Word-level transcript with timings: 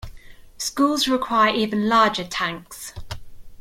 Schools 0.57 1.07
require 1.07 1.53
even 1.53 1.87
larger 1.87 2.23
tanks. 2.23 2.91